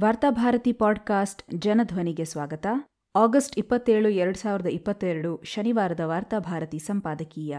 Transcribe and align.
Varthabharati 0.00 0.72
podcast 0.72 1.42
ಜನಧ್ವನಿಗೆ 1.54 2.24
ಸ್ವಾಗತ. 2.24 2.66
August 3.16 3.58
ಇಪ್ಪತ್ತೇಳು, 3.58 4.08
ಎರಡು 4.08 4.38
ಸಾವಿರದ 4.38 4.66
ಇಪ್ಪತ್ತೆರಡು 4.66 5.42
ಶನಿವಾರದ 5.44 6.00
ವಾರ್ತಾಭಾರತಿ 6.00 6.78
ಸಂಪಾದಕೀಯ. 6.78 7.58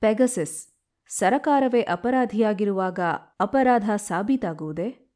ಪೆಗಸಿಸ್, 0.00 0.68
ಸರಕಾರವೇ 1.08 1.80
ಅಪರಾಧಿಯಾಗಿರುವಾಗ 1.80 3.00
ಅಪರಾಧ 3.40 3.90
ಸಾಬೀತಾಗುವುದೇ? 3.96 5.12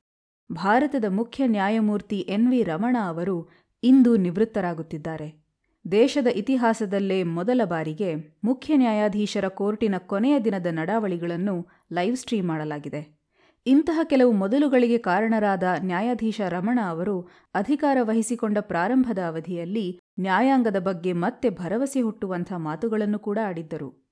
ಭಾರತದ 0.53 1.05
ಮುಖ್ಯ 1.09 1.47
ನ್ಯಾಯಮೂರ್ತಿ 1.47 2.19
ಎನ್ 2.19 2.51
ವಿ 2.51 2.63
ರಮಣ 2.63 2.97
ಅವರು 3.01 3.49
ಇಂದು 3.83 4.17
ನಿವೃತ್ತರಾಗುತ್ತಿದ್ದಾರೆ. 4.17 5.45
ದೇಶದ 5.93 6.27
ಇತಿಹಾಸದಲ್ಲೇ 6.27 7.23
ಮೊದಲ 7.23 7.61
ಬಾರಿಗೆ 7.65 8.39
ಮುಖ್ಯ 8.45 8.77
ನ್ಯಾಯಾಧೀಶರ 8.77 9.49
ಕೋರ್ಟಿನ 9.49 9.95
ಕೊನೆಯ 9.99 10.41
ದಿನದ 10.41 10.67
ನಡಾವಳಿಗಳನ್ನು 10.71 11.67
ಲೈವ್ 11.93 12.17
ಸ್ಟ್ರೀಮ್ 12.17 12.49
ಮಾಡಲಾಗಿದೆ. 12.49 13.24
ಇಂತಹ 13.67 14.01
ಕೆಲವು 14.05 14.33
ಮೊದಲುಗಳಿಗೆ 14.33 14.99
ಕಾರಣರಾದ 14.99 15.63
ನ್ಯಾಯಾಧೀಶ 15.83 16.41
ರಮಣ 16.49 16.79
ಅವರು 16.87 17.29
ಅಧಿಕಾರ 17.55 17.99
ವಹಿಸಿಕೊಂಡ 18.03 18.59
ಪ್ರಾರಂಭದ 18.59 19.19
ಅವಧಿಯಲ್ಲಿ 19.19 20.01
ನ್ಯಾಯಾಂಗದ 20.21 20.77
ಬಗ್ಗೆ 20.79 21.13
ಮತ್ತೆ 21.13 21.51
ಭರವಸೆ 21.51 22.01
ಹುಟ್ಟುವಂಥ 22.01 22.53
ಮಾತುಗಳನ್ನು 22.57 23.19
ಕೂಡ 23.19 23.39
ಆಡಿದ್ದರು. 23.45 24.05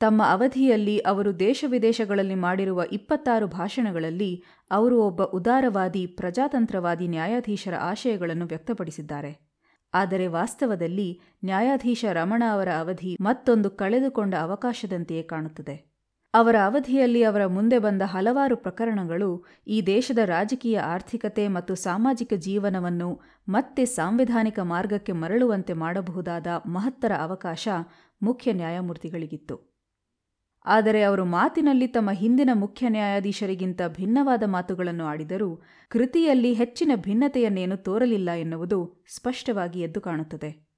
ತಮ್ಮ 0.00 0.22
ಅವಧಿಯಲ್ಲಿ 0.26 0.98
ಅವರು 0.98 1.38
ದೇಶ 1.38 1.64
ವಿದೇಶಗಳಲ್ಲಿ 1.68 2.34
ಮಾಡಿರುವ 2.34 2.82
ಇಪ್ಪತ್ತಾರು 2.92 3.46
ಭಾಷಣಗಳಲ್ಲಿ 3.46 4.42
ಅವರು 4.70 5.02
ಒಬ್ಬ 5.02 5.22
ಉದಾರವಾದಿ, 5.22 6.06
ಪ್ರಜಾತಂತ್ರವಾದಿ 6.06 7.08
ನ್ಯಾಯಾಧೀಶರ 7.08 7.74
ಆಶಯಗಳನ್ನು 7.74 8.46
ವ್ಯಕ್ತಪಡಿಸಿದ್ದಾರೆ. 8.46 9.50
ಆದರೆ 9.94 10.26
ವಾಸ್ತವದಲ್ಲಿ 10.26 11.20
ನ್ಯಾಯಾಧೀಶ 11.44 12.04
ರಮಣ 12.12 12.42
ಅವರ 12.52 12.68
ಅವಧಿ 12.78 13.16
ಮತ್ತೊಂದು 13.20 13.70
ಕಳೆದುಕೊಂಡ 13.70 14.34
ಅವಕಾಶದಂತೆಯೇ 14.34 15.22
ಕಾಣುತ್ತದೆ. 15.22 15.93
ಅವರ 16.34 16.56
ಅವಧಿಯಲ್ಲಿ 16.64 17.22
ಅವರ 17.22 17.46
ಮುಂದೆ 17.46 17.78
ಬಂದ 17.78 18.02
ಹಲವಾರು 18.02 18.56
ಪ್ರಕರಣಗಳು 18.56 19.44
ಈ 19.66 19.82
ದೇಶದ 19.82 20.18
ರಾಜಕೀಯ 20.18 20.78
ಆರ್ಥಿಕತೆ 20.78 21.48
ಮತ್ತು 21.48 21.74
ಸಾಮಾಜಿಕ 21.74 22.32
ಜೀವನವನ್ನು 22.36 23.22
ಮತ್ತೆ 23.48 23.84
ಸಾಂವಿಧಾನಿಕ 23.84 24.58
ಮಾರ್ಗಕ್ಕೆ 24.58 25.12
ಮರಳುವಂತೆ 25.12 25.72
ಮಾಡಬಹುದಾದ 25.72 26.46
ಮಹತ್ತರ 26.66 27.12
ಅವಕಾಶ 27.18 27.68
ಮುಖ್ಯ 28.22 28.52
ನ್ಯಾಯಮೂರ್ತಿಗಳಿಗಿತ್ತು. 28.52 29.74
ಆದರೆ 30.66 31.02
ಅವರು 31.02 31.24
ಮಾತಿನಲ್ಲಿ 31.24 31.86
ತಮ್ಮ 31.86 32.10
ಹಿಂದಿನ 32.10 32.50
ಮುಖ್ಯ 32.54 32.88
ನ್ಯಾಯಾಧೀಶರಿಗಿಂತ 32.88 33.80
ಭಿನ್ನವಾದ 33.88 34.42
ಮಾತುಗಳನ್ನು 34.46 35.04
ಆಡಿದರೂ 35.04 35.62
ಕೃತಿಯಲ್ಲಿ 35.88 36.52
ಹೆಚ್ಚಿನ 36.52 36.92
ಭಿನ್ನತೆಯನ್ನೇನು 36.94 37.76
ತೋರಲಿಲ್ಲ 37.76 38.30
ಎನ್ನುವುದು 38.30 39.04
ಸ್ಪಷ್ಟವಾಗಿ 39.16 39.80
ಎದ್ದು 39.80 40.00
ಕಾಣುತ್ತದೆ. 40.00 40.73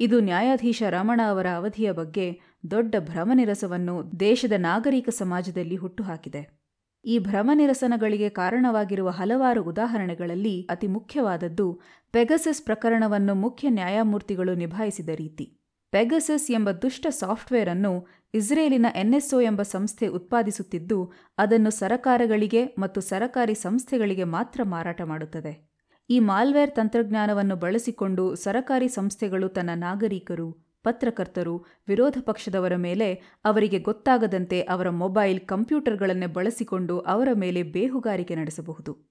ಇದು 0.00 0.20
ನ್ಯಾಯಾಧೀಶ 0.20 0.82
ರಮಣ 0.90 1.20
ಅವರ 1.28 1.46
ಅವಧಿಯ 1.56 1.92
ಬಗ್ಗೆ 1.92 2.40
ದೊಡ್ಡ 2.70 2.94
ಭ್ರಮನಿರಸವನ್ನು 2.98 4.20
ದೇಶದ 4.20 4.52
ನಾಗರಿಕ 4.56 5.08
ಸಮಾಜದಲ್ಲಿ 5.08 5.76
ಹುಟ್ಟುಹಾಕಿದೆ. 5.76 6.60
ಈ 7.04 7.18
ಭ್ರಮನಿರಸನಗಳಿಗೆ 7.18 8.28
ಕಾರಣವಾಗಿರುವ 8.28 9.08
ಹಲವಾರು 9.08 9.64
ಉದಾಹರಣೆಗಳಲ್ಲಿ 9.64 10.66
ಅತಿ 10.70 10.86
ಮುಖ್ಯವಾದದ್ದು 10.86 11.80
ಪೆಗಸಸ್ 12.12 12.64
ಪ್ರಕರಣವನ್ನು 12.64 13.34
ಮುಖ್ಯ 13.34 13.70
ನ್ಯಾಯಮೂರ್ತಿಗಳು 13.70 14.54
ನಿಭಾಯಿಸಿದ 14.54 15.08
ರೀತಿ. 15.08 15.56
ಪೆಗಸಸ್ 15.90 16.50
ಎಂಬ 16.50 16.70
ದುಷ್ಟ 16.70 17.06
ಸಾಫ್ಟ್ವೇರ್ 17.10 17.68
ಅನ್ನು 17.68 18.06
ಇಸ್ರೇಲಿನ 18.34 18.86
ಎನ್ಎಸ್ಒ 18.94 19.40
ಎಂಬ 19.40 19.62
ಸಂಸ್ಥೆ 19.62 20.06
ಉತ್ಪಾದಿಸುತ್ತಿದ್ದು, 20.06 21.12
ಅದನ್ನು 21.38 21.70
ಸರಕಾರಗಳಿಗೆ 21.70 22.64
ಮತ್ತು 22.78 23.00
ಸರಕಾರಿ 23.00 23.54
ಸಂಸ್ಥೆಗಳಿಗೆ 23.54 24.24
ಮಾತ್ರ 24.24 24.62
ಮಾರಾಟ 24.62 25.02
ಮಾಡುತ್ತದೆ. 25.02 25.69
ಈ 26.10 26.18
ಮಾಲ್ವೇರ್ 26.18 26.70
ತಂತ್ರಜ್ಞಾನವನ್ನು 26.70 27.56
ಬಳಸಿಕೊಂಡು 27.56 28.34
ಸರಕಾರಿ 28.34 28.88
ಸಂಸ್ಥೆಗಳು 28.88 29.48
ತನ್ನ 29.48 29.70
ನಾಗರಿಕರು, 29.74 30.52
ಪತ್ರಕರ್ತರು, 30.82 31.64
ವಿರೋಧ 31.88 32.18
ಪಕ್ಷದವರ 32.20 32.76
ಮೇಲೆ 32.76 33.14
ಅವರಿಗೆ 33.44 33.78
ಗೊತ್ತಾಗದಂತೆ 33.78 34.60
ಅವರ 34.60 34.90
ಮೊಬೈಲ್ 34.90 35.40
ಕಂಪ್ಯೂಟರ್ಗಳನ್ನೇ 35.40 36.26
ಬಳಸಿಕೊಂಡು 36.26 36.98
ಅವರ 36.98 37.28
ಮೇಲೆ 37.34 37.62
ಬೇಹುಗಾರಿಕೆ 37.62 38.34
ನಡೆಸಬಹುದು. 38.34 39.10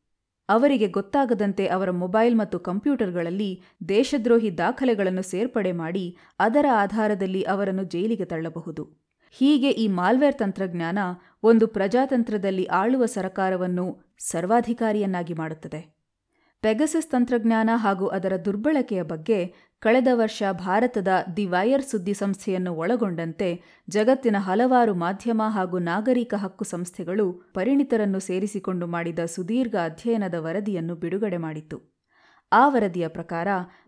ಅವರಿಗೆ 0.50 0.88
ಗೊತ್ತಾಗದಂತೆ 0.88 1.68
ಅವರ 1.68 1.90
ಮೊಬೈಲ್ 1.92 2.36
ಮತ್ತು 2.36 2.60
ಕಂಪ್ಯೂಟರ್ಗಳಲ್ಲಿ 2.60 3.62
ದೇಶದ್ರೋಹಿ 3.90 4.58
ದಾಖಲೆಗಳನ್ನು 4.58 5.22
ಸೇರ್ಪಡೆ 5.22 5.72
ಮಾಡಿ 5.72 6.18
ಅದರ 6.40 6.66
ಆಧಾರದಲ್ಲಿ 6.74 7.44
ಅವರನ್ನು 7.44 7.84
ಜೈಲಿಗೆ 7.84 8.26
ತಳ್ಳಬಹುದು. 8.26 8.84
ಹೀಗೆ 9.32 9.70
ಈ 9.70 9.88
ಮಾಲ್ವೇರ್ 9.88 10.38
ತಂತ್ರಜ್ಞಾನ 10.38 10.98
ಒಂದು 11.44 11.68
ಪ್ರಜಾತಂತ್ರದಲ್ಲಿ 11.68 12.66
ಆಳುವ 12.66 13.06
ಸರಕಾರವನ್ನು 13.06 14.16
ಸರ್ವಾಧಿಕಾರಿಯನ್ನಾಗಿ 14.20 15.34
ಮಾಡುತ್ತದೆ. 15.34 15.99
ಪೆಗಸಸ್ 16.64 17.12
ತಂತ್ರಜ್ಞಾನ 17.12 17.70
ಹಾಗೂ 17.76 18.06
ಅದರ 18.08 18.34
ದುರ್ಬಳಕೆಯ 18.46 19.02
ಬಗ್ಗೆ 19.04 19.38
ಕಳೆದ 19.82 20.10
ವರ್ಷ 20.14 20.44
ಭಾರತದ 20.60 21.12
ದಿ 21.38 21.46
ವೈಯರ್ 21.46 21.84
ಸುದ್ದಿ 21.84 22.14
ಸಂಸ್ಥೆಯನ್ನು 22.14 22.72
ಒಳಗೊಂಡಂತೆ 22.76 23.50
ಜಗತ್ತಿನ 23.88 24.38
ಹಲವಾರು 24.40 24.96
ಮಾಧ್ಯಮ 24.96 25.42
ಹಾಗೂ 25.50 25.80
ನಾಗರಿಕ 25.84 26.34
ಹಕ್ಕು 26.36 26.64
ಸಂಸ್ಥೆಗಳು 26.64 27.28
ಪರಿಣಿತರನ್ನು 27.54 28.22
ಸೇರಿಸಿಕೊಂಡು 28.22 28.88
ಮಾಡಿದ 28.88 29.24
ಸುದೀರ್ಘ 29.28 29.78
ಅಧ್ಯಯನದ 29.84 30.40
ವರದಿಯನ್ನು 30.40 30.96
ಬಿಡುಗಡೆ 30.96 31.38
ಮಾಡಿತು 31.38 31.80
ಆ 32.52 32.68
ವರದಿಯ 32.68 33.08
ಪ್ರಕಾರ 33.08 33.48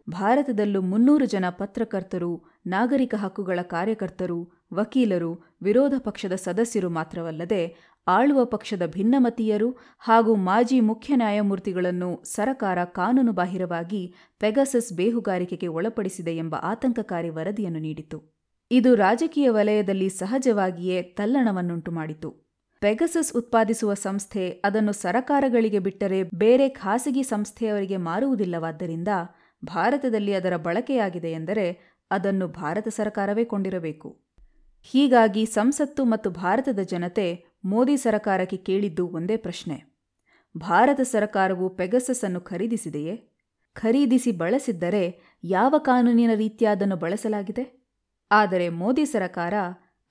ಭಾರತದಲ್ಲೂ 0.10 0.82
ಮುನ್ನೂರು 0.82 1.26
ಜನ 1.26 1.46
ಪತ್ರಕರ್ತರು, 1.50 2.32
ನಾಗರಿಕ 2.68 3.16
ಹಕ್ಕುಗಳ 3.18 3.60
ಕಾರ್ಯಕರ್ತರು, 3.62 4.52
ವಕೀಲರು, 4.74 5.32
ವಿರೋಧ 5.62 5.94
ಪಕ್ಷದ 5.98 6.36
ಸದಸ್ಯರು 6.36 6.90
ಮಾತ್ರವಲ್ಲದೆ 6.90 7.76
ಆಳುವ 8.08 8.46
ಪಕ್ಷದ 8.46 8.82
ಭಿನ್ನಮತೀಯರು 8.86 9.78
ಹಾಗೂ 10.00 10.36
ಮಾಜಿ 10.36 10.80
ಮುಖ್ಯ 10.80 11.16
ನ್ಯಾಯಮೂರ್ತಿಗಳನ್ನು 11.16 12.22
ಸರಕಾರ 12.26 12.84
ಕಾನೂನುಬಾಹಿರವಾಗಿ 12.84 14.14
ಪೆಗಸಸ್ 14.40 14.94
ಬೇಹುಗಾರಿಕೆಗೆ 14.94 15.68
ಒಳಪಡಿಸಿದೆ 15.68 16.38
ಎಂಬ 16.38 16.56
ಆತಂಕಕಾರಿ 16.62 17.30
ವರದಿಯನ್ನು 17.30 17.80
ನೀಡಿತು 17.80 18.20
ಇದು 18.72 18.96
ರಾಜಕೀಯ 18.96 19.50
ವಲಯದಲ್ಲಿ 19.50 20.10
ಸಹಜವಾಗಿಯೇ 20.10 21.02
ತಲ್ಲಣವನ್ನುಂಟು 21.02 21.92
ಮಾಡಿತು 21.92 22.51
ಪೆಗಸಸ್ 22.82 23.36
ಉತ್ಪಾದಿಸುವ 23.36 23.94
ಸಂಸ್ಥೆ 23.94 24.50
ಅದನ್ನು 24.50 24.94
ಸರಕಾರಗಳಿಗೆ 24.94 25.80
ಬಿಟ್ಟರೆ 25.80 26.24
ಬೇರೆ 26.24 26.70
ಖಾಸಗಿ 26.70 27.24
ಸಂಸ್ಥೆಯವರಿಗೆ 27.24 27.98
ಮಾರುವುದಿಲ್ಲವಾದ್ದರಿಂದ 27.98 29.08
ಭಾರತದಲ್ಲಿ 29.66 30.34
ಅದರ 30.34 30.58
ಬಳಕೆಯಾಗಿದೆ 30.58 31.32
ಎಂದರೆ 31.32 31.66
ಅದನ್ನು 32.12 32.48
ಭಾರತ 32.48 32.88
ಸರಕಾರವೇ 32.88 33.44
ಕೊಂಡಿರಬೇಕು. 33.44 34.10
ಹೀಗಾಗಿ 34.82 35.46
ಸಂಸತ್ತು 35.46 36.06
ಮತ್ತು 36.06 36.30
ಭಾರತದ 36.30 36.80
ಜನತೆ 36.80 37.46
ಮೋದಿ 37.66 37.98
ಸರಕಾರಕ್ಕೆ 37.98 38.58
ಕೇಳಿದ್ದು 38.58 39.08
ಒಂದೇ 39.08 39.38
ಪ್ರಶ್ನೆ. 39.38 39.78
ಭಾರತ 40.58 41.02
ಸರಕಾರವು 41.02 41.70
ಪೆಗಸಸ್ 41.70 42.24
ಅನ್ನು 42.24 42.42
ಖರೀದಿಸಿದೆಯೇ? 42.42 43.16
ಖರೀದಿಸಿ 43.74 44.32
ಬಳಸಿದ್ದರೆ 44.32 45.22
ಯಾವ 45.44 45.76
ಕಾನೂನಿನ 45.78 46.30
ರೀತಿಯ 46.36 46.68
ಅದನ್ನು 46.68 46.96
ಬಳಸಲಾಗಿದೆ? 46.96 47.82
ಆದರೆ 48.32 48.70
ಮೋದಿ 48.70 49.06
ಸರಕಾರ 49.06 49.54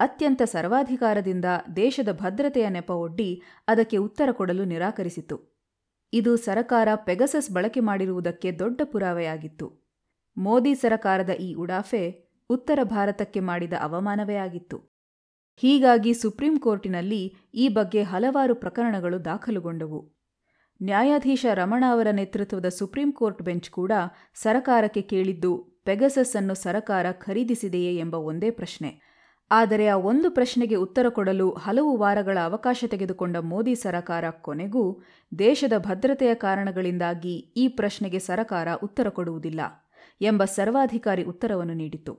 ಅತ್ಯಂತ 0.00 0.42
ಸರ್ವಾಧಿಕಾರದಿಂದ 0.44 1.44
ದೇಶದ 1.76 2.10
ಭದ್ರತೆಯ 2.12 2.68
ನೆಪವೊಡ್ಡಿ 2.68 3.42
ಅದಕ್ಕೆ 3.68 3.96
ಉತ್ತರ 3.96 4.28
ಕೊಡಲು 4.32 4.64
ನಿರಾಕರಿಸಿತು. 4.64 5.36
ಇದು 6.12 6.36
ಸರಕಾರ 6.36 6.88
ಪೆಗಸಸ್ 6.94 7.50
ಬಳಕೆ 7.50 7.80
ಮಾಡಿರುವುದಕ್ಕೆ 7.80 8.52
ದೊಡ್ಡ 8.52 8.80
ಪುರಾವೆಯಾಗಿತ್ತು. 8.84 9.66
ಮೋದಿ 10.36 10.74
ಸರಕಾರದ 10.74 11.30
ಈ 11.30 11.54
ಉಡಾಫೆ 11.54 12.30
ಉತ್ತರ 12.50 12.78
ಭಾರತಕ್ಕೆ 12.82 13.40
ಮಾಡಿದ 13.40 13.72
ಅವಮಾನವೇ 13.80 14.34
ಆಗಿತ್ತು. 14.34 14.78
ಹೀಗಾಗಿ 15.56 16.14
ಸುಪ್ರೀಂ 16.14 16.58
ಕೋರ್ಟಿನಲ್ಲಿ 16.58 17.36
ಈ 17.54 17.68
ಬಗ್ಗೆ 17.68 18.02
ಹಲವಾರು 18.02 18.54
ಪ್ರಕರಣಗಳು 18.54 19.24
ದಾಖಲುಗೊಂಡವು. 19.24 20.00
ನ್ಯಾಯಾಧೀಶ 20.82 21.46
ರಮಣ 21.54 21.84
ಅವರ 21.90 22.06
ನೇತೃತ್ವದ 22.10 22.68
ಸುಪ್ರೀಂ 22.68 23.12
ಕೋರ್ಟ್ 23.12 23.42
ಬೆಂಚ್ 23.42 23.70
ಕೂಡ 23.70 23.92
ಸರಕಾರಕ್ಕೆ 24.34 25.02
ಕೇಳಿದ್ದು 25.02 25.82
ಪೆಗಸಸ್ 25.84 26.36
ಅನ್ನು 26.36 26.54
ಸರಕಾರ 26.54 27.06
ಖರೀದಿಸಿದೆಯೇ 27.12 27.96
ಎಂಬ 27.96 28.14
ಒಂದೇ 28.14 28.50
ಪ್ರಶ್ನೆ. 28.50 29.09
ಆದರೆ 29.50 29.88
ಆ 29.88 29.96
ಒಂದು 29.96 30.30
ಪ್ರಶ್ನೆಗೆ 30.30 30.74
ಉತ್ತರ 30.74 31.08
ಕೊಡಲು 31.08 31.50
ಹಲವು 31.50 31.96
ವಾರಗಳ 31.96 32.38
ಅವಕಾಶ 32.44 32.84
ತೆಗೆದುಕೊಂಡ 32.90 33.36
ಮೋದಿ 33.36 33.74
ಸರಕಾರ 33.74 34.30
ಕೊನೆಗೂ 34.30 35.02
ದೇಶದ 35.38 35.72
ಭದ್ರತೆಯ 35.78 36.34
ಕಾರಣಗಳಿಂದಾಗಿ 36.34 37.52
ಈ 37.56 37.68
ಪ್ರಶ್ನೆಗೆ 37.68 38.18
ಸರಕಾರ 38.18 38.68
ಉತ್ತರ 38.74 39.08
ಕೊಡುವುದಿಲ್ಲ 39.08 39.60
ಎಂಬ 40.20 40.44
ಸರ್ವಾಧಿಕಾರಿ 40.44 41.24
ಉತ್ತರವನ್ನು 41.24 41.74
ನೀಡಿತು 41.74 42.18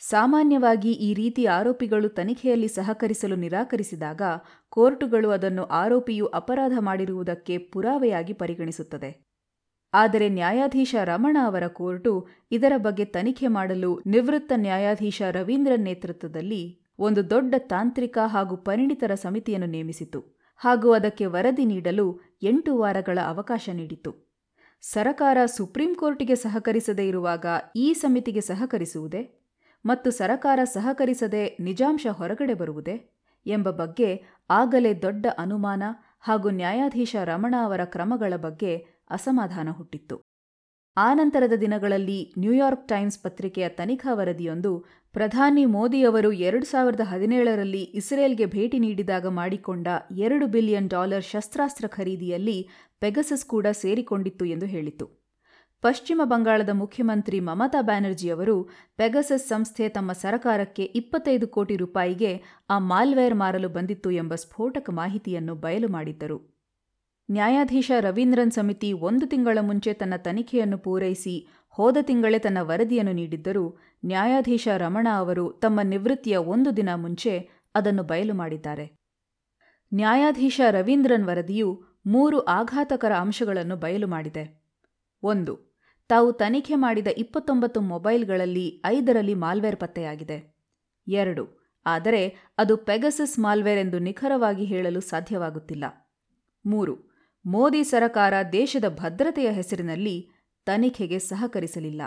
ಸಾಮಾನ್ಯವಾಗಿ 0.00 0.92
ಈ 0.92 1.14
ರೀತಿ 1.14 1.46
ಆರೋಪಿಗಳು 1.46 2.08
ತನಿಖೆಯಲ್ಲಿ 2.08 2.68
ಸಹಕರಿಸಲು 2.68 3.36
ನಿರಾಕರಿಸಿದಾಗ 3.36 4.22
ಕೋರ್ಟುಗಳು 4.68 5.30
ಅದನ್ನು 5.30 5.64
ಆರೋಪಿಯು 5.64 6.26
ಅಪರಾಧ 6.26 6.72
ಮಾಡಿರುವುದಕ್ಕೆ 6.80 7.58
ಪುರಾವೆಯಾಗಿ 7.58 8.32
ಪರಿಗಣಿಸುತ್ತದೆ. 8.32 9.33
ಆದರೆ 9.94 10.28
ನ್ಯಾಯಾಧೀಶ 10.28 10.94
ರಮಣ 11.04 11.36
ಅವರ 11.44 11.66
ಕೋರ್ಟು 11.66 12.28
ಇದರ 12.50 12.72
ಬಗ್ಗೆ 12.76 13.04
ತನಿಖೆ 13.04 13.48
ಮಾಡಲು 13.48 14.00
ನಿವೃತ್ತ 14.06 14.52
ನ್ಯಾಯಾಧೀಶ 14.56 15.22
ರವೀಂದ್ರನ್ 15.30 15.84
ನೇತೃತ್ವದಲ್ಲಿ 15.84 16.80
ಒಂದು 16.98 17.30
ದೊಡ್ಡ 17.30 17.54
ತಾಂತ್ರಿಕ 17.58 18.18
ಹಾಗೂ 18.26 18.56
ಪರಿಣಿತರ 18.56 19.14
ಸಮಿತಿಯನ್ನು 19.14 19.66
ನೇಮಿಸಿತು 19.66 20.20
ಹಾಗೂ 20.56 20.92
ಅದಕ್ಕೆ 20.92 21.26
ವರದಿ 21.26 21.64
ನೀಡಲು 21.64 22.20
ಎಂಟು 22.42 22.78
ವಾರಗಳ 22.78 23.18
ಅವಕಾಶ 23.26 23.68
ನೀಡಿತು. 23.72 24.34
ಸರಕಾರ 24.80 25.38
ಸುಪ್ರೀಂ 25.46 25.94
ಕೋರ್ಟಿಗೆ 25.94 26.34
ಸಹಕರಿಸದೇ 26.34 27.08
ಇರುವಾಗ 27.08 27.46
ಈ 27.76 27.92
ಸಮಿತಿಗೆ 27.92 28.40
ಸಹಕರಿಸುವುದೇ 28.40 29.44
ಮತ್ತು 29.86 30.10
ಸರಕಾರ 30.10 30.60
ಸಹಕರಿಸದೆ 30.64 31.56
ನಿಜಾಂಶ 31.60 32.06
ಹೊರಗಡೆ 32.10 32.54
ಬರುವುದೇ 32.54 33.10
ಎಂಬ 33.46 33.70
ಬಗ್ಗೆ 33.70 34.22
ಆಗಲೇ 34.50 34.94
ದೊಡ್ಡ 34.94 35.26
ಅನುಮಾನ 35.38 35.82
ಹಾಗೂ 36.20 36.50
ನ್ಯಾಯಾಧೀಶ 36.50 37.16
ರಮಣ 37.24 37.54
ಅವರ 37.62 37.84
ಕ್ರಮಗಳ 37.84 38.36
ಬಗ್ಗೆ 38.36 38.93
ಅಸಮಾಧಾನ 39.10 39.68
ಹುಟ್ಟಿತ್ತು. 39.70 40.16
ಆನಂತರದ 40.96 41.52
ದಿನಗಳಲ್ಲಿ 41.52 42.32
ನ್ಯೂಯಾರ್ಕ್ 42.38 42.88
ಟೈಮ್ಸ್ 42.88 43.22
ಪತ್ರಿಕೆಯ 43.22 43.68
ತನಿಖಾ 43.68 44.14
ವರದಿಯೊಂದು 44.14 44.84
ಪ್ರಧಾನಿ 45.12 45.64
ಮೋದಿಯವರು 45.64 46.32
ಎರಡು 46.32 46.66
ಸಾವಿರದ 46.66 47.00
ಹದಿನೇಳರಲ್ಲಿ 47.00 47.82
ಇಸ್ರೇಲ್ಗೆ 47.82 48.46
ಭೇಟಿ 48.46 48.78
ನೀಡಿದಾಗ 48.78 49.26
ಮಾಡಿಕೊಂಡ 49.26 49.88
ಎರಡು 50.10 50.46
ಬಿಲಿಯನ್ 50.46 50.88
ಡಾಲರ್ 50.88 51.22
ಶಸ್ತ್ರಾಸ್ತ್ರ 51.22 51.86
ಖರೀದಿಯಲ್ಲಿ 51.86 52.68
ಪೆಗಸಸ್ 52.98 53.44
ಕೂಡ 53.44 53.66
ಸೇರಿಕೊಂಡಿತ್ತು 53.72 54.44
ಎಂದು 54.44 54.66
ಹೇಳಿತು 54.66 55.10
ಪಶ್ಚಿಮ 55.82 56.20
ಬಂಗಾಳದ 56.24 56.68
ಮುಖ್ಯಮಂತ್ರಿ 56.68 57.40
ಮಮತಾ 57.40 57.80
ಬ್ಯಾನರ್ಜಿಯವರು 57.80 58.68
ಪೆಗಸಸ್ 58.96 59.48
ಸಂಸ್ಥೆ 59.48 59.88
ತಮ್ಮ 59.88 60.12
ಸರಕಾರಕ್ಕೆ 60.12 60.84
ಇಪ್ಪತ್ತೈದು 60.84 61.48
ಕೋಟಿ 61.48 61.76
ರೂಪಾಯಿಗೆ 61.76 62.42
ಆ 62.70 62.78
ಮಾಲ್ವೇರ್ 62.78 63.34
ಮಾರಲು 63.34 63.68
ಬಂದಿತ್ತು 63.68 64.10
ಎಂಬ 64.10 64.34
ಸ್ಫೋಟಕ 64.34 64.90
ಮಾಹಿತಿಯನ್ನು 64.90 65.54
ಬಯಲು 65.54 65.88
ಮಾಡಿದ್ದರು. 65.88 66.53
ನ್ಯಾಯಾಧೀಶ 67.28 67.90
ರವೀಂದ್ರನ್ 68.00 68.50
ಸಮಿತಿ 68.50 68.92
ಒಂದು 68.92 69.26
ತಿಂಗಳ 69.26 69.58
ಮುಂಚೆ 69.60 69.92
ತನ್ನ 69.92 70.16
ತನಿಖೆಯನ್ನು 70.16 70.78
ಪೂರೈಸಿ, 70.78 71.46
ಹೋದ 71.68 71.96
ತಿಂಗಳೇ 72.00 72.38
ತನ್ನ 72.38 72.58
ವರದಿಯನ್ನು 72.60 73.12
ನೀಡಿದ್ದರೂ, 73.12 73.78
ನ್ಯಾಯಾಧೀಶ 74.04 74.68
ರಮಣ 74.76 75.08
ಅವರು 75.12 75.52
ತಮ್ಮ 75.52 75.80
ನಿವೃತ್ತಿಯ 75.82 76.36
ಒಂದು 76.36 76.76
ದಿನ 76.76 76.88
ಮುಂಚೆ 76.94 77.64
ಅದನ್ನು 77.74 78.02
ಬಯಲು 78.02 78.34
ಮಾಡಿದ್ದಾರೆ. 78.34 78.96
ನ್ಯಾಯಾಧೀಶ 79.94 80.60
ರವೀಂದ್ರನ್ 80.70 81.24
ವರದಿಯು 81.24 81.82
ಮೂರು 82.06 82.40
ಆಘಾತಕರ 82.40 83.12
ಅಂಶಗಳನ್ನು 83.12 83.76
ಬಯಲು 83.76 84.08
ಮಾಡಿದೆ. 84.08 84.44
ಒಂದು, 85.22 85.54
ತಾವು 86.08 86.32
ತನಿಖೆ 86.32 86.74
ಮಾಡಿದ 86.74 87.06
ಇಪ್ಪತ್ತೊಂಬತ್ತು 87.16 87.80
ಮೊಬೈಲ್ಗಳಲ್ಲಿ 87.80 88.82
ಐದರಲ್ಲಿ 88.84 89.34
ಮಾಲ್ವೇರ್ 89.34 89.76
ಪತ್ತೆಯಾಗಿದೆ. 89.76 90.38
ಎರಡು, 91.06 91.46
ಆದರೆ 91.86 92.22
ಅದು 92.58 92.76
ಪೆಗಸಸ್ 92.76 93.38
ಮಾಲ್ವೇರ್ 93.38 93.78
ಎಂದು 93.78 93.98
ನಿಖರವಾಗಿ 93.98 94.64
ಹೇಳಲು 94.64 95.00
ಸಾಧ್ಯವಾಗುತ್ತಿಲ್ಲ. 95.00 95.84
ಮೂರು 96.66 97.13
ಮೋದಿ 97.46 97.84
ಸರಕಾರ 97.84 98.34
ದೇಶದ 98.52 98.84
ಭದ್ರತೆಯ 98.88 99.50
ಹೆಸರಿನಲ್ಲಿ 99.50 100.30
ತನಿಖೆಗೆ 100.66 101.18
ಸಹಕರಿಸಲಿಲ್ಲ. 101.18 102.02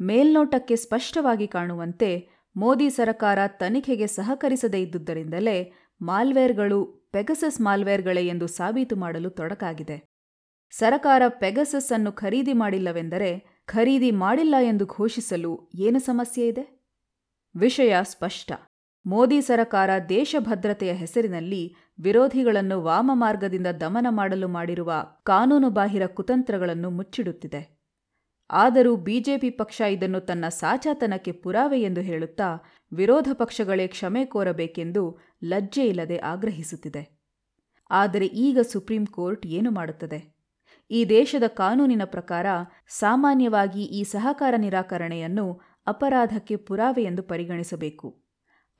ಮೇಲ್ನೋಟಕ್ಕೆ 0.00 0.76
ಸ್ಪಷ್ಟವಾಗಿ 0.76 1.46
ಕಾಣುವಂತೆ 1.46 2.28
ಮೋದಿ 2.56 2.90
ಸರಕಾರ 2.90 3.38
ತನಿಖೆಗೆ 3.46 4.06
ಸಹಕರಿಸದೇ 4.06 4.82
ಇದ್ದುದರಿಂದಲೇ 4.82 5.72
ಮಾಲ್ವೇರ್ಗಳು 6.02 6.84
ಪೆಗಸಸ್ 7.12 7.60
ಮಾಲ್ವೇರ್ಗಳೇ 7.60 8.26
ಎಂದು 8.26 8.46
ಸಾಬೀತು 8.46 8.96
ಮಾಡಲು 8.96 9.30
ತೊಡಕಾಗಿದೆ. 9.30 10.04
ಸರಕಾರ 10.70 11.22
ಪೆಗಸಸ್ 11.28 11.92
ಅನ್ನು 11.92 12.12
ಖರೀದಿ 12.12 12.52
ಮಾಡಿಲ್ಲವೆಂದರೆ 12.52 13.62
ಖರೀದಿ 13.66 14.10
ಮಾಡಿಲ್ಲ 14.10 14.54
ಎಂದು 14.62 14.86
ಘೋಷಿಸಲು 14.86 15.70
ಏನು 15.74 15.98
ಸಮಸ್ಯೆ 15.98 16.48
ಇದೆ? 16.48 16.84
ವಿಷಯ 17.56 17.96
ಸ್ಪಷ್ಟ. 18.02 18.52
ಮೋದಿ 19.06 19.40
ಸರಕಾರ 19.40 19.90
ದೇಶ 20.08 20.36
ಭದ್ರತೆಯ 20.38 20.92
ಹೆಸರಿನಲ್ಲಿ 20.92 21.74
ವಿರೋಧಿಗಳನ್ನು 22.00 22.82
ವಾಮ 22.82 23.10
ಮಾರ್ಗದಿಂದ 23.14 23.66
ದಮನ 23.66 24.06
ಮಾಡಲು 24.10 24.48
ಮಾಡಿರುವ 24.48 24.92
ಕಾನೂನುಬಾಹಿರ 25.22 26.06
ಕುತಂತ್ರಗಳನ್ನು 26.06 26.90
ಮುಚ್ಚಿಡುತ್ತಿದೆ. 26.90 27.80
ಆದರೂ 28.50 28.96
ಬಿಜೆಪಿ 28.96 29.50
ಪಕ್ಷ 29.50 29.80
ಇದನ್ನು 29.80 30.20
ತನ್ನ 30.20 30.48
ಸಾಚಾತನಕ್ಕೆ 30.48 31.32
ಪುರಾವೆ 31.32 31.82
ಎಂದು 31.82 32.00
ಹೇಳುತ್ತಾ 32.00 32.58
ವಿರೋಧ 32.92 33.28
ಪಕ್ಷಗಳೇ 33.32 33.86
ಕ್ಷಮೆ 33.86 34.24
ಕೋರಬೇಕೆಂದು 34.24 35.18
ಲಜ್ಜೆಯಿಲ್ಲದೆ 35.44 36.18
ಆಗ್ರಹಿಸುತ್ತಿದೆ. 36.18 37.20
ಆದರೆ 37.90 38.26
ಈಗ 38.26 38.58
ಸುಪ್ರೀಂ 38.60 39.06
ಕೋರ್ಟ್ 39.06 39.46
ಏನು 39.46 39.70
ಮಾಡುತ್ತದೆ? 39.70 40.40
ಈ 40.90 41.04
ದೇಶದ 41.04 41.42
ಕಾನೂನಿನ 41.46 42.02
ಪ್ರಕಾರ 42.04 42.46
ಸಾಮಾನ್ಯವಾಗಿ 42.88 43.82
ಈ 43.82 44.04
ಸಹಕಾರ 44.04 44.54
ನಿರಾಕರಣೆಯನ್ನು 44.56 45.60
ಅಪರಾಧಕ್ಕೆ 45.86 46.56
ಪುರಾವೆ 46.56 47.02
ಎಂದು 47.02 47.22
ಪರಿಗಣಿಸಬೇಕು. 47.22 48.19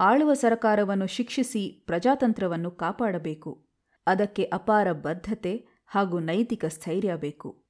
ಆಳುವ 0.01 0.35
ಸರಕಾರವನ್ನು 0.35 1.07
ಶಿಕ್ಷಿಸಿ 1.07 1.85
ಪ್ರಜಾತಂತ್ರವನ್ನು 1.87 2.71
ಕಾಪಾಡಬೇಕು. 2.71 3.67
ಅದಕ್ಕೆ 4.07 4.45
ಅಪಾರ 4.45 4.93
ಬದ್ಧತೆ 4.93 5.69
ಹಾಗೂ 5.87 6.19
ನೈತಿಕ 6.19 6.65
ಸ್ಥೈರ್ಯ 6.65 7.17
ಬೇಕು. 7.17 7.65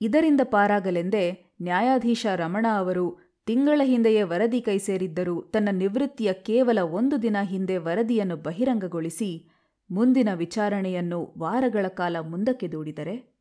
ಇದರಿಂದ 0.00 0.40
ಪಾರಾಗಲೆಂದೇ 0.44 1.54
ನ್ಯಾಯಾಧೀಶ 1.62 2.26
ರಮಣ 2.36 2.66
ಅವರು 2.70 3.36
ತಿಂಗಳ 3.46 3.80
ಹಿಂದೆಯೇ 3.84 4.22
ವರದಿ 4.22 4.60
ಕೈ 4.60 4.78
ಸೇರಿದ್ದರೂ 4.78 5.42
ತನ್ನ 5.42 5.68
ನಿವೃತ್ತಿಯ 5.72 6.32
ಕೇವಲ 6.32 6.78
ಒಂದು 6.78 7.22
ದಿನ 7.22 7.36
ಹಿಂದೆ 7.42 7.76
ವರದಿಯನ್ನು 7.76 8.36
ಬಹಿರಂಗಗೊಳಿಸಿ 8.36 9.52
ಮುಂದಿನ 9.90 10.34
ವಿಚಾರಣೆಯನ್ನು 10.34 11.34
ವಾರಗಳ 11.38 11.88
ಕಾಲ 11.88 12.16
ಮುಂದಕ್ಕೆ 12.20 12.68
ದೂಡಿದರೆ 12.68 13.31